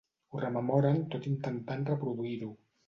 Ho 0.31 0.39
rememoren 0.43 1.03
tot 1.13 1.31
intentant 1.33 1.89
reproduir-ho. 1.95 2.55